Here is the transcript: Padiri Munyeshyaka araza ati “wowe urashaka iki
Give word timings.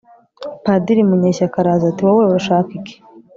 Padiri 0.65 1.01
Munyeshyaka 1.09 1.55
araza 1.61 1.85
ati 1.89 2.01
“wowe 2.07 2.21
urashaka 2.25 2.69
iki 2.79 2.95